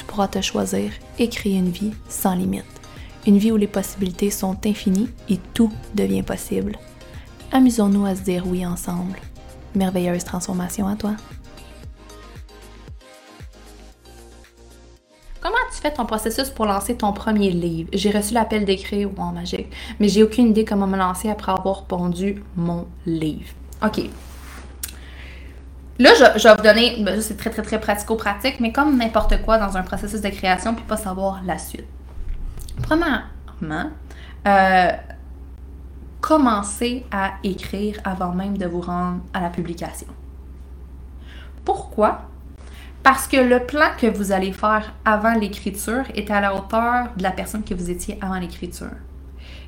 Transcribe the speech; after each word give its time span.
tu 0.00 0.06
pourras 0.06 0.28
te 0.28 0.40
choisir 0.40 0.92
et 1.18 1.28
créer 1.28 1.56
une 1.56 1.68
vie 1.68 1.92
sans 2.08 2.34
limite. 2.34 2.64
Une 3.26 3.36
vie 3.36 3.52
où 3.52 3.58
les 3.58 3.66
possibilités 3.66 4.30
sont 4.30 4.56
infinies 4.66 5.10
et 5.28 5.36
tout 5.52 5.70
devient 5.94 6.22
possible. 6.22 6.78
Amusons-nous 7.52 8.06
à 8.06 8.16
se 8.16 8.22
dire 8.22 8.46
oui 8.46 8.64
ensemble. 8.64 9.18
Merveilleuse 9.74 10.24
transformation 10.24 10.88
à 10.88 10.96
toi. 10.96 11.16
Comment 15.42 15.56
tu 15.70 15.82
fais 15.82 15.92
ton 15.92 16.06
processus 16.06 16.48
pour 16.48 16.64
lancer 16.64 16.96
ton 16.96 17.12
premier 17.12 17.50
livre? 17.50 17.90
J'ai 17.92 18.10
reçu 18.10 18.32
l'appel 18.32 18.64
d'écrire 18.64 19.10
en 19.18 19.32
magique, 19.32 19.70
mais 19.98 20.08
j'ai 20.08 20.22
aucune 20.22 20.48
idée 20.48 20.64
comment 20.64 20.86
me 20.86 20.96
lancer 20.96 21.28
après 21.28 21.52
avoir 21.52 21.84
pondu 21.84 22.42
mon 22.56 22.86
livre. 23.04 23.52
OK. 23.84 24.00
Là, 26.00 26.12
je, 26.14 26.48
vais 26.48 26.54
vous 26.54 26.62
donner, 26.62 26.96
ben, 27.04 27.20
c'est 27.20 27.36
très, 27.36 27.50
très, 27.50 27.60
très 27.60 27.78
pratico-pratique, 27.78 28.58
mais 28.58 28.72
comme 28.72 28.96
n'importe 28.96 29.42
quoi 29.42 29.58
dans 29.58 29.76
un 29.76 29.82
processus 29.82 30.22
de 30.22 30.30
création, 30.30 30.74
puis 30.74 30.82
pas 30.84 30.96
savoir 30.96 31.42
la 31.44 31.58
suite. 31.58 31.84
Premièrement, 32.82 33.90
euh, 34.48 34.92
commencez 36.22 37.04
à 37.12 37.32
écrire 37.44 37.98
avant 38.02 38.32
même 38.32 38.56
de 38.56 38.64
vous 38.64 38.80
rendre 38.80 39.20
à 39.34 39.42
la 39.42 39.50
publication. 39.50 40.06
Pourquoi? 41.66 42.22
Parce 43.02 43.28
que 43.28 43.36
le 43.36 43.60
plan 43.60 43.88
que 43.98 44.06
vous 44.06 44.32
allez 44.32 44.52
faire 44.52 44.94
avant 45.04 45.34
l'écriture 45.34 46.04
est 46.14 46.30
à 46.30 46.40
la 46.40 46.54
hauteur 46.54 47.08
de 47.14 47.22
la 47.22 47.30
personne 47.30 47.62
que 47.62 47.74
vous 47.74 47.90
étiez 47.90 48.16
avant 48.22 48.38
l'écriture. 48.38 48.96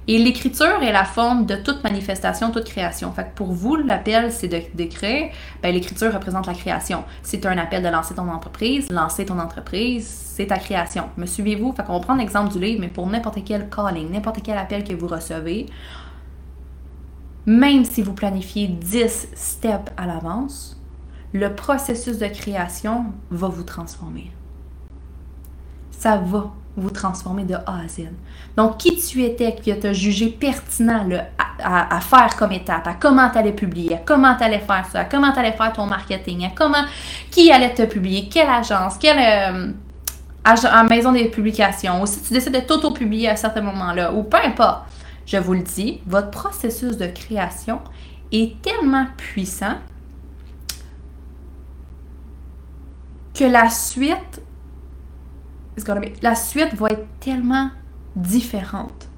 Et 0.08 0.19
l'écriture 0.19 0.83
est 0.83 0.91
la 0.91 1.05
forme 1.05 1.47
de 1.47 1.55
toute 1.55 1.84
manifestation, 1.84 2.50
toute 2.50 2.64
création. 2.64 3.12
Fait 3.12 3.25
que 3.25 3.34
pour 3.36 3.53
vous, 3.53 3.77
l'appel, 3.77 4.33
c'est 4.33 4.48
d'écrire. 4.48 5.31
Ben, 5.62 5.72
l'écriture 5.72 6.12
représente 6.12 6.47
la 6.47 6.55
création. 6.55 7.05
C'est 7.22 7.47
un 7.47 7.56
appel 7.56 7.84
de 7.84 7.89
lancer 7.89 8.14
ton 8.14 8.28
entreprise. 8.28 8.91
Lancer 8.91 9.27
ton 9.27 9.39
entreprise, 9.39 10.06
c'est 10.06 10.48
ta 10.48 10.58
création. 10.58 11.05
Me 11.17 11.27
suivez-vous? 11.27 11.73
Fait 11.73 11.84
qu'on 11.84 11.95
va 11.95 12.00
prendre 12.00 12.20
l'exemple 12.20 12.53
du 12.53 12.58
livre, 12.58 12.80
mais 12.80 12.89
pour 12.89 13.06
n'importe 13.06 13.39
quel 13.45 13.70
calling, 13.70 14.11
n'importe 14.11 14.42
quel 14.42 14.58
appel 14.58 14.83
que 14.83 14.95
vous 14.95 15.06
recevez, 15.06 15.67
même 17.47 17.84
si 17.84 18.03
vous 18.03 18.12
planifiez 18.12 18.67
10 18.69 19.28
steps 19.34 19.92
à 19.97 20.06
l'avance, 20.06 20.80
le 21.33 21.55
processus 21.55 22.19
de 22.19 22.27
création 22.27 23.06
va 23.30 23.48
vous 23.48 23.62
transformer. 23.62 24.30
Ça 25.93 26.17
va 26.17 26.51
vous 26.77 26.91
transformer 26.91 27.45
de 27.45 27.55
A 27.55 27.81
à 27.85 27.89
Z. 27.89 28.09
Donc, 28.57 28.79
qui 28.79 28.97
tu 28.97 29.23
étais 29.23 29.55
qui 29.55 29.79
t'a 29.79 29.93
jugé 29.93 30.29
pertinent 30.29 31.07
à, 31.62 32.01
faire 32.01 32.37
comme 32.37 32.53
étape, 32.53 32.87
à 32.87 32.95
comment 32.95 33.29
tu 33.31 33.39
allais 33.39 33.53
publier, 33.53 33.95
à 33.95 33.98
comment 33.98 34.35
tu 34.35 34.43
allais 34.43 34.59
faire 34.59 34.87
ça, 34.91 35.01
à 35.01 35.05
comment 35.05 35.33
tu 35.33 35.39
allais 35.39 35.53
faire 35.53 35.73
ton 35.73 35.87
marketing, 35.87 36.47
à 36.47 36.51
comment, 36.55 36.85
qui 37.31 37.53
allait 37.53 37.75
te 37.75 37.83
publier, 37.83 38.29
quelle 38.29 38.48
agence, 38.48 38.97
quelle 38.98 39.19
euh, 39.19 40.85
maison 40.89 41.13
de 41.13 41.29
publication, 41.29 42.03
ou 42.03 42.07
si 42.07 42.23
tu 42.23 42.33
décides 42.33 42.55
de 42.55 42.61
t'auto-publier 42.61 43.29
à 43.29 43.37
certains 43.37 43.63
moments-là, 43.63 44.13
ou 44.13 44.23
peu 44.23 44.39
importe, 44.39 44.85
je 45.27 45.37
vous 45.37 45.55
le 45.55 45.63
dis, 45.63 46.01
votre 46.07 46.31
processus 46.31 46.97
de 46.97 47.07
création 47.07 47.81
est 48.33 48.61
tellement 48.63 49.07
puissant 49.17 49.77
que 53.35 53.45
la 53.45 53.70
suite 53.70 54.42
la 56.22 56.34
suite 56.34 56.74
va 56.74 56.88
être 56.88 57.06
tellement 57.20 57.70
différente. 58.14 59.08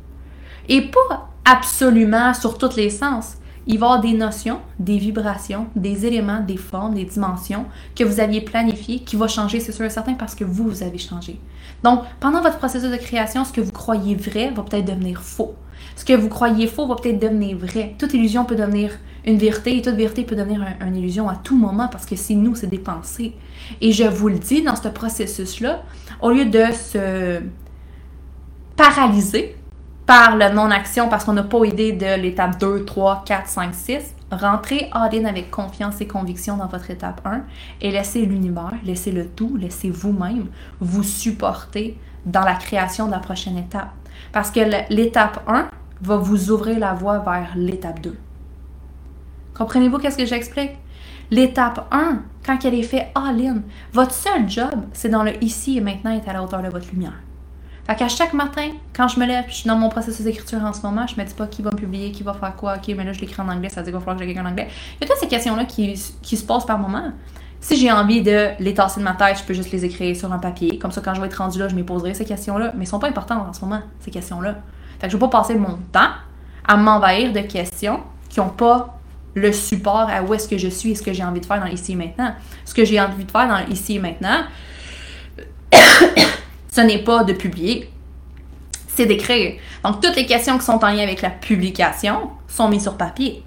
Et 0.68 0.82
pas 0.82 1.28
absolument 1.44 2.32
sur 2.32 2.58
tous 2.58 2.76
les 2.76 2.90
sens. 2.90 3.34
Il 3.66 3.78
va 3.78 3.86
y 3.86 3.88
avoir 3.88 4.00
des 4.00 4.12
notions, 4.12 4.60
des 4.78 4.98
vibrations, 4.98 5.68
des 5.74 6.04
éléments, 6.04 6.40
des 6.40 6.58
formes, 6.58 6.94
des 6.94 7.04
dimensions 7.04 7.64
que 7.96 8.04
vous 8.04 8.20
aviez 8.20 8.42
planifiées 8.42 9.00
qui 9.00 9.16
vont 9.16 9.28
changer, 9.28 9.58
c'est 9.58 9.72
sûr 9.72 9.86
et 9.86 9.90
certain, 9.90 10.14
parce 10.14 10.34
que 10.34 10.44
vous, 10.44 10.64
vous 10.64 10.82
avez 10.82 10.98
changé. 10.98 11.40
Donc, 11.82 12.02
pendant 12.20 12.42
votre 12.42 12.58
processus 12.58 12.90
de 12.90 12.96
création, 12.96 13.44
ce 13.44 13.52
que 13.52 13.62
vous 13.62 13.72
croyez 13.72 14.14
vrai 14.14 14.50
va 14.50 14.62
peut-être 14.62 14.84
devenir 14.84 15.22
faux. 15.22 15.54
Ce 15.96 16.04
que 16.04 16.12
vous 16.12 16.28
croyez 16.28 16.66
faux 16.66 16.86
va 16.86 16.96
peut-être 16.96 17.18
devenir 17.18 17.56
vrai. 17.56 17.94
Toute 17.98 18.12
illusion 18.12 18.44
peut 18.44 18.56
devenir 18.56 18.92
une 19.26 19.38
vérité 19.38 19.76
et 19.76 19.82
toute 19.82 19.94
vérité 19.94 20.24
peut 20.24 20.36
devenir 20.36 20.64
une 20.80 20.96
illusion 20.96 21.28
à 21.28 21.36
tout 21.36 21.56
moment 21.56 21.88
parce 21.88 22.06
que 22.06 22.16
c'est 22.16 22.34
nous, 22.34 22.54
c'est 22.54 22.66
des 22.66 22.78
pensées. 22.78 23.34
Et 23.80 23.92
je 23.92 24.04
vous 24.04 24.28
le 24.28 24.38
dis, 24.38 24.62
dans 24.62 24.76
ce 24.76 24.88
processus-là, 24.88 25.82
au 26.20 26.30
lieu 26.30 26.44
de 26.44 26.64
se 26.72 27.40
paralyser 28.76 29.56
par 30.06 30.36
la 30.36 30.50
non-action 30.50 31.08
parce 31.08 31.24
qu'on 31.24 31.32
n'a 31.32 31.42
pas 31.42 31.64
idée 31.64 31.92
de 31.92 32.20
l'étape 32.20 32.60
2, 32.60 32.84
3, 32.84 33.24
4, 33.26 33.48
5, 33.48 33.74
6, 33.74 34.14
rentrez 34.30 34.90
all-in 34.92 35.24
avec 35.24 35.50
confiance 35.50 36.00
et 36.00 36.06
conviction 36.06 36.56
dans 36.58 36.66
votre 36.66 36.90
étape 36.90 37.22
1 37.24 37.42
et 37.80 37.90
laissez 37.90 38.26
l'univers, 38.26 38.74
laissez 38.84 39.12
le 39.12 39.26
tout, 39.26 39.56
laissez 39.56 39.88
vous-même 39.90 40.48
vous 40.80 41.02
supporter 41.02 41.96
dans 42.26 42.42
la 42.42 42.54
création 42.54 43.06
de 43.06 43.12
la 43.12 43.20
prochaine 43.20 43.56
étape. 43.56 43.90
Parce 44.32 44.50
que 44.50 44.60
l'étape 44.92 45.42
1 45.46 45.68
va 46.02 46.16
vous 46.16 46.50
ouvrir 46.50 46.78
la 46.78 46.92
voie 46.92 47.18
vers 47.20 47.52
l'étape 47.56 48.00
2. 48.00 48.16
Comprenez-vous 49.56 49.98
qu'est-ce 49.98 50.18
que 50.18 50.26
j'explique? 50.26 50.72
L'étape 51.30 51.86
1, 51.90 52.18
quand 52.44 52.58
elle 52.64 52.74
est 52.74 52.82
faite 52.82 53.08
all-in, 53.14 53.62
votre 53.92 54.12
seul 54.12 54.48
job, 54.48 54.84
c'est 54.92 55.08
dans 55.08 55.22
le 55.22 55.42
ici 55.42 55.78
et 55.78 55.80
maintenant 55.80 56.10
être 56.12 56.28
à 56.28 56.32
la 56.32 56.42
hauteur 56.42 56.62
de 56.62 56.68
votre 56.68 56.90
lumière. 56.90 57.14
Fait 57.86 57.96
qu'à 57.96 58.08
chaque 58.08 58.32
matin, 58.32 58.70
quand 58.94 59.08
je 59.08 59.20
me 59.20 59.26
lève, 59.26 59.44
je 59.48 59.54
suis 59.54 59.68
dans 59.68 59.76
mon 59.76 59.90
processus 59.90 60.24
d'écriture 60.24 60.64
en 60.64 60.72
ce 60.72 60.82
moment, 60.82 61.06
je 61.06 61.20
me 61.20 61.26
dis 61.26 61.34
pas 61.34 61.46
qui 61.46 61.60
va 61.60 61.70
me 61.70 61.76
publier, 61.76 62.12
qui 62.12 62.22
va 62.22 62.32
faire 62.32 62.56
quoi, 62.56 62.76
ok, 62.76 62.94
mais 62.96 63.04
là 63.04 63.12
je 63.12 63.20
l'écris 63.20 63.40
en 63.42 63.48
anglais, 63.48 63.68
ça 63.68 63.80
veut 63.80 63.84
dire 63.84 63.92
qu'il 63.92 63.94
va 63.94 64.00
falloir 64.00 64.16
que 64.16 64.24
j'écrive 64.24 64.42
en 64.42 64.48
anglais. 64.48 64.68
Il 64.96 65.02
y 65.02 65.04
a 65.04 65.08
toutes 65.08 65.20
ces 65.20 65.28
questions-là 65.28 65.66
qui, 65.66 65.96
se 65.96 66.44
passent 66.44 66.64
par 66.64 66.78
moment. 66.78 67.12
Si 67.60 67.76
j'ai 67.76 67.92
envie 67.92 68.22
de 68.22 68.50
les 68.58 68.74
tasser 68.74 69.00
de 69.00 69.04
ma 69.04 69.14
tête, 69.14 69.38
je 69.38 69.44
peux 69.44 69.54
juste 69.54 69.70
les 69.70 69.84
écrire 69.84 70.16
sur 70.16 70.32
un 70.32 70.38
papier. 70.38 70.78
Comme 70.78 70.92
ça, 70.92 71.00
quand 71.00 71.14
je 71.14 71.20
vais 71.20 71.26
être 71.26 71.34
rendu 71.34 71.58
là, 71.58 71.68
je 71.68 71.74
me 71.74 71.82
poserai 71.82 72.12
ces 72.12 72.26
questions-là. 72.26 72.72
Mais 72.74 72.82
elles 72.82 72.88
sont 72.88 72.98
pas 72.98 73.08
importantes 73.08 73.46
en 73.48 73.52
ce 73.54 73.60
moment, 73.62 73.80
ces 74.00 74.10
questions-là. 74.10 74.56
Fait 74.98 75.06
que 75.06 75.12
je 75.12 75.16
vais 75.16 75.20
pas 75.20 75.28
passer 75.28 75.54
mon 75.54 75.78
temps 75.90 76.10
à 76.66 76.76
m'envahir 76.76 77.32
de 77.32 77.40
questions 77.40 78.00
qui 78.28 78.40
n'ont 78.40 78.50
pas 78.50 78.98
le 79.34 79.52
support 79.52 80.08
à 80.08 80.22
où 80.22 80.32
est-ce 80.34 80.48
que 80.48 80.58
je 80.58 80.68
suis 80.68 80.92
et 80.92 80.94
ce 80.94 81.02
que 81.02 81.12
j'ai 81.12 81.24
envie 81.24 81.40
de 81.40 81.46
faire 81.46 81.60
dans 81.60 81.66
ici 81.66 81.92
et 81.92 81.96
maintenant. 81.96 82.34
Ce 82.64 82.72
que 82.74 82.84
j'ai 82.84 83.00
envie 83.00 83.24
de 83.24 83.30
faire 83.30 83.48
dans 83.48 83.66
ici 83.72 83.96
et 83.96 83.98
maintenant, 83.98 84.44
ce 86.72 86.80
n'est 86.80 87.02
pas 87.02 87.24
de 87.24 87.32
publier, 87.32 87.90
c'est 88.86 89.06
d'écrire. 89.06 89.54
Donc, 89.82 90.00
toutes 90.00 90.16
les 90.16 90.26
questions 90.26 90.56
qui 90.56 90.64
sont 90.64 90.82
en 90.84 90.88
lien 90.88 91.02
avec 91.02 91.20
la 91.20 91.30
publication 91.30 92.30
sont 92.46 92.68
mises 92.68 92.82
sur 92.82 92.96
papier, 92.96 93.42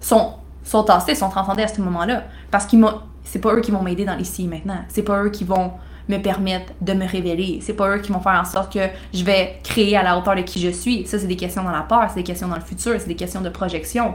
sont, 0.00 0.34
sont 0.62 0.84
tassées, 0.84 1.14
sont 1.14 1.28
transcendées 1.28 1.64
à 1.64 1.68
ce 1.68 1.80
moment-là. 1.80 2.24
Parce 2.50 2.66
que 2.66 2.76
c'est 3.24 3.40
pas 3.40 3.54
eux 3.54 3.60
qui 3.60 3.72
vont 3.72 3.82
m'aider 3.82 4.04
dans 4.04 4.16
ici 4.18 4.44
et 4.44 4.48
maintenant. 4.48 4.78
C'est 4.88 5.02
pas 5.02 5.22
eux 5.24 5.30
qui 5.30 5.44
vont 5.44 5.72
me 6.08 6.18
permettre 6.18 6.72
de 6.80 6.92
me 6.94 7.06
révéler. 7.06 7.58
C'est 7.60 7.74
pas 7.74 7.96
eux 7.96 8.00
qui 8.00 8.12
vont 8.12 8.20
faire 8.20 8.40
en 8.40 8.44
sorte 8.44 8.72
que 8.72 8.88
je 9.12 9.24
vais 9.24 9.58
créer 9.62 9.96
à 9.96 10.02
la 10.02 10.16
hauteur 10.16 10.36
de 10.36 10.42
qui 10.42 10.60
je 10.60 10.70
suis. 10.70 11.06
Ça, 11.06 11.18
c'est 11.18 11.26
des 11.26 11.36
questions 11.36 11.62
dans 11.62 11.70
la 11.70 11.82
peur, 11.82 12.06
c'est 12.08 12.20
des 12.20 12.24
questions 12.24 12.48
dans 12.48 12.56
le 12.56 12.62
futur, 12.62 12.94
c'est 12.98 13.08
des 13.08 13.16
questions 13.16 13.40
de 13.40 13.50
projection. 13.50 14.14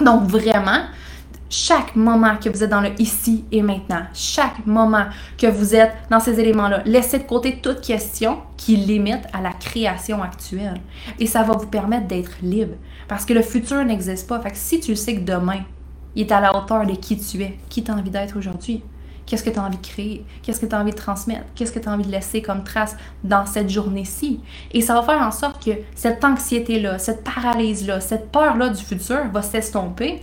Donc 0.00 0.24
vraiment, 0.24 0.82
chaque 1.48 1.94
moment 1.94 2.36
que 2.36 2.48
vous 2.48 2.64
êtes 2.64 2.70
dans 2.70 2.80
le 2.80 2.90
ici 3.00 3.44
et 3.52 3.62
maintenant, 3.62 4.02
chaque 4.12 4.66
moment 4.66 5.06
que 5.38 5.46
vous 5.46 5.74
êtes 5.74 5.92
dans 6.10 6.20
ces 6.20 6.38
éléments-là, 6.40 6.82
laissez 6.84 7.18
de 7.18 7.24
côté 7.24 7.60
toute 7.62 7.80
question 7.80 8.38
qui 8.56 8.76
limite 8.76 9.26
à 9.32 9.40
la 9.40 9.52
création 9.52 10.22
actuelle. 10.22 10.80
Et 11.18 11.26
ça 11.26 11.42
va 11.42 11.54
vous 11.54 11.66
permettre 11.66 12.06
d'être 12.08 12.32
libre. 12.42 12.74
Parce 13.08 13.24
que 13.24 13.32
le 13.32 13.42
futur 13.42 13.84
n'existe 13.84 14.28
pas. 14.28 14.40
Fait 14.40 14.50
que 14.50 14.56
si 14.56 14.80
tu 14.80 14.96
sais 14.96 15.14
que 15.14 15.20
demain, 15.20 15.60
il 16.14 16.22
est 16.26 16.32
à 16.32 16.40
la 16.40 16.56
hauteur 16.56 16.84
de 16.84 16.94
qui 16.94 17.18
tu 17.18 17.42
es, 17.42 17.58
qui 17.68 17.84
tu 17.84 17.90
as 17.90 17.94
envie 17.94 18.10
d'être 18.10 18.36
aujourd'hui, 18.36 18.82
qu'est-ce 19.26 19.42
que 19.42 19.50
tu 19.50 19.58
as 19.58 19.62
envie 19.62 19.76
de 19.76 19.86
créer, 19.86 20.24
qu'est-ce 20.42 20.60
que 20.60 20.66
tu 20.66 20.74
as 20.74 20.80
envie 20.80 20.92
de 20.92 20.96
transmettre, 20.96 21.44
qu'est-ce 21.54 21.72
que 21.72 21.78
tu 21.78 21.88
as 21.88 21.92
envie 21.92 22.06
de 22.06 22.10
laisser 22.10 22.40
comme 22.40 22.64
trace 22.64 22.96
dans 23.24 23.44
cette 23.44 23.68
journée-ci? 23.68 24.40
Et 24.72 24.80
ça 24.80 24.94
va 24.94 25.02
faire 25.02 25.20
en 25.20 25.32
sorte 25.32 25.62
que 25.64 25.72
cette 25.94 26.24
anxiété-là, 26.24 26.98
cette 26.98 27.24
paralyse-là, 27.24 28.00
cette 28.00 28.30
peur-là 28.30 28.68
du 28.68 28.82
futur 28.82 29.26
va 29.32 29.42
s'estomper 29.42 30.22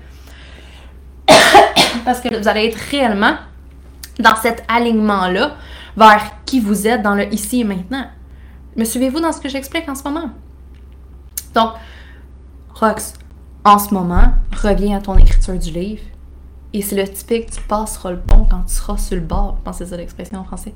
parce 2.05 2.21
que 2.21 2.35
vous 2.35 2.47
allez 2.47 2.67
être 2.67 2.79
réellement 2.91 3.35
dans 4.19 4.35
cet 4.35 4.63
alignement-là 4.67 5.55
vers 5.97 6.31
qui 6.45 6.59
vous 6.59 6.87
êtes 6.87 7.01
dans 7.01 7.15
le 7.15 7.31
ici 7.33 7.61
et 7.61 7.63
maintenant. 7.63 8.05
Me 8.75 8.85
suivez-vous 8.85 9.19
dans 9.19 9.31
ce 9.31 9.39
que 9.39 9.49
j'explique 9.49 9.87
en 9.87 9.95
ce 9.95 10.03
moment? 10.03 10.29
Donc, 11.53 11.73
Rox, 12.73 13.13
en 13.63 13.77
ce 13.77 13.93
moment, 13.93 14.33
reviens 14.51 14.97
à 14.97 15.01
ton 15.01 15.17
écriture 15.17 15.57
du 15.59 15.69
livre 15.71 16.01
Et 16.73 16.81
c'est 16.81 16.95
le 16.95 17.07
typique, 17.07 17.51
tu 17.51 17.61
passeras 17.61 18.11
le 18.11 18.19
pont 18.19 18.45
quand 18.49 18.63
tu 18.67 18.73
seras 18.73 18.97
sur 18.97 19.15
le 19.15 19.21
bord. 19.21 19.57
Je 19.59 19.63
pense 19.63 19.77
que 19.77 19.85
c'est 19.85 19.91
ça 19.91 19.97
l'expression 19.97 20.39
en 20.39 20.43
français. 20.43 20.73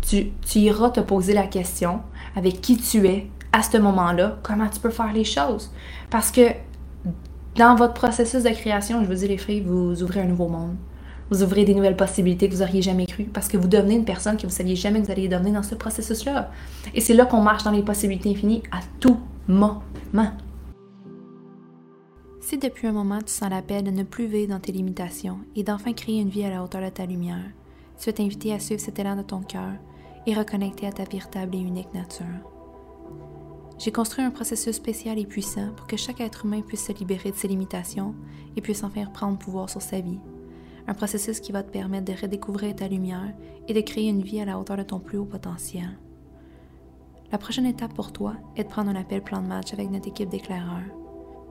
Tu, 0.00 0.32
iras 0.54 0.90
te 0.90 1.00
poser 1.00 1.34
la 1.34 1.46
question 1.46 2.00
avec 2.36 2.60
qui 2.60 2.76
tu 2.76 3.06
es 3.08 3.26
à 3.52 3.62
ce 3.62 3.76
moment-là, 3.78 4.38
comment 4.44 4.68
tu 4.68 4.78
peux 4.78 4.90
faire 4.90 5.12
les 5.12 5.24
choses. 5.24 5.72
Parce 6.08 6.30
que 6.30 6.52
dans 7.56 7.74
votre 7.74 7.94
processus 7.94 8.44
de 8.44 8.50
création, 8.50 9.02
je 9.02 9.08
vous 9.08 9.14
dis 9.14 9.26
les 9.26 9.38
filles, 9.38 9.62
vous 9.62 10.02
ouvrez 10.04 10.20
un 10.20 10.26
nouveau 10.26 10.46
monde. 10.46 10.76
Vous 11.30 11.42
ouvrez 11.42 11.64
des 11.64 11.74
nouvelles 11.74 11.96
possibilités 11.96 12.48
que 12.48 12.54
vous 12.54 12.60
n'auriez 12.60 12.82
jamais 12.82 13.06
cru 13.06 13.24
parce 13.24 13.48
que 13.48 13.56
vous 13.56 13.68
devenez 13.68 13.94
une 13.94 14.04
personne 14.04 14.36
que 14.36 14.42
vous 14.42 14.48
ne 14.48 14.52
saviez 14.52 14.76
jamais 14.76 15.00
que 15.00 15.06
vous 15.06 15.12
alliez 15.12 15.28
devenir 15.28 15.54
dans 15.54 15.62
ce 15.64 15.74
processus-là. 15.74 16.50
Et 16.94 17.00
c'est 17.00 17.14
là 17.14 17.24
qu'on 17.24 17.40
marche 17.40 17.64
dans 17.64 17.70
les 17.70 17.82
possibilités 17.82 18.30
infinies 18.30 18.62
à 18.70 18.80
tout 19.00 19.18
moment. 19.48 19.82
Si 22.50 22.58
depuis 22.58 22.88
un 22.88 22.92
moment 22.92 23.20
tu 23.20 23.32
sens 23.32 23.48
l'appel 23.48 23.84
de 23.84 23.92
ne 23.92 24.02
plus 24.02 24.26
vivre 24.26 24.48
dans 24.48 24.58
tes 24.58 24.72
limitations 24.72 25.38
et 25.54 25.62
d'enfin 25.62 25.92
créer 25.92 26.20
une 26.20 26.30
vie 26.30 26.42
à 26.42 26.50
la 26.50 26.64
hauteur 26.64 26.82
de 26.82 26.88
ta 26.88 27.06
lumière, 27.06 27.48
tu 27.96 28.06
veux 28.06 28.12
t'inviter 28.12 28.52
à 28.52 28.58
suivre 28.58 28.80
cet 28.80 28.98
élan 28.98 29.14
de 29.14 29.22
ton 29.22 29.40
cœur 29.40 29.74
et 30.26 30.34
reconnecter 30.34 30.88
à 30.88 30.90
ta 30.90 31.04
véritable 31.04 31.54
et 31.54 31.60
unique 31.60 31.94
nature. 31.94 32.26
J'ai 33.78 33.92
construit 33.92 34.24
un 34.24 34.32
processus 34.32 34.74
spécial 34.74 35.20
et 35.20 35.26
puissant 35.26 35.70
pour 35.76 35.86
que 35.86 35.96
chaque 35.96 36.20
être 36.20 36.44
humain 36.44 36.60
puisse 36.62 36.84
se 36.84 36.92
libérer 36.92 37.30
de 37.30 37.36
ses 37.36 37.46
limitations 37.46 38.16
et 38.56 38.60
puisse 38.60 38.82
enfin 38.82 39.04
prendre 39.04 39.38
pouvoir 39.38 39.70
sur 39.70 39.80
sa 39.80 40.00
vie. 40.00 40.18
Un 40.88 40.94
processus 40.94 41.38
qui 41.38 41.52
va 41.52 41.62
te 41.62 41.70
permettre 41.70 42.12
de 42.12 42.20
redécouvrir 42.20 42.74
ta 42.74 42.88
lumière 42.88 43.32
et 43.68 43.74
de 43.74 43.80
créer 43.80 44.08
une 44.08 44.22
vie 44.22 44.40
à 44.40 44.44
la 44.44 44.58
hauteur 44.58 44.76
de 44.76 44.82
ton 44.82 44.98
plus 44.98 45.18
haut 45.18 45.24
potentiel. 45.24 46.00
La 47.30 47.38
prochaine 47.38 47.66
étape 47.66 47.94
pour 47.94 48.10
toi 48.10 48.34
est 48.56 48.64
de 48.64 48.68
prendre 48.68 48.90
un 48.90 48.96
appel 48.96 49.22
plan 49.22 49.40
de 49.40 49.46
match 49.46 49.72
avec 49.72 49.88
notre 49.88 50.08
équipe 50.08 50.30
d'éclaireurs. 50.30 50.99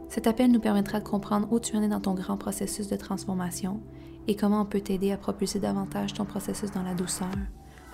Cet 0.10 0.26
appel 0.26 0.52
nous 0.52 0.60
permettra 0.60 1.00
de 1.00 1.08
comprendre 1.08 1.48
où 1.52 1.60
tu 1.60 1.78
en 1.78 1.84
es 1.84 1.88
dans 1.88 2.00
ton 2.00 2.16
grand 2.16 2.36
processus 2.36 2.88
de 2.88 2.96
transformation 2.96 3.80
et 4.28 4.36
comment 4.36 4.62
on 4.62 4.66
peut 4.66 4.82
t'aider 4.82 5.12
à 5.12 5.18
propulser 5.18 5.60
davantage 5.60 6.14
ton 6.14 6.26
processus 6.26 6.72
dans 6.72 6.82
la 6.82 6.96
douceur, 6.96 7.30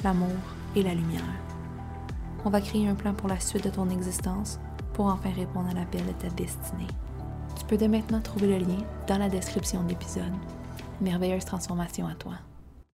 l'amour 0.03 0.29
et 0.77 0.81
la 0.81 0.93
lumière. 0.93 1.21
On 2.45 2.49
va 2.49 2.61
créer 2.61 2.87
un 2.87 2.95
plan 2.95 3.13
pour 3.13 3.27
la 3.27 3.39
suite 3.39 3.65
de 3.65 3.69
ton 3.69 3.89
existence 3.89 4.59
pour 4.93 5.07
enfin 5.07 5.31
répondre 5.35 5.69
à 5.69 5.73
l'appel 5.73 6.05
de 6.05 6.13
ta 6.13 6.29
destinée. 6.29 6.87
Tu 7.59 7.65
peux 7.65 7.77
dès 7.77 7.89
maintenant 7.89 8.21
trouver 8.21 8.47
le 8.47 8.65
lien 8.65 8.83
dans 9.07 9.17
la 9.17 9.29
description 9.29 9.83
de 9.83 9.89
l'épisode. 9.89 10.23
Merveilleuse 11.01 11.43
transformation 11.43 12.07
à 12.07 12.15
toi. 12.15 12.35